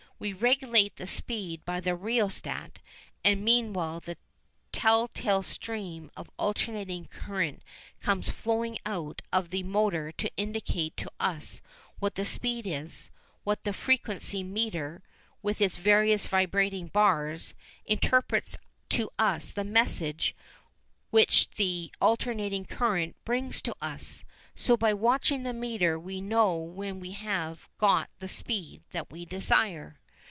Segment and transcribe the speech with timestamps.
[0.21, 2.77] We regulate the speed by the rheostat,
[3.23, 4.19] and meanwhile that
[4.71, 7.63] tell tale stream of alternating current
[8.01, 11.59] comes flowing out of the motor to indicate to us
[11.97, 13.09] what the speed is,
[13.43, 15.01] while the "frequency meter,"
[15.41, 17.55] with its various vibrating bars,
[17.87, 18.59] interprets
[18.89, 20.35] to us the message
[21.09, 24.23] which the alternating current brings to us.
[24.53, 29.25] So by watching the meter we know when we have got the speed that we
[29.25, 29.97] desire.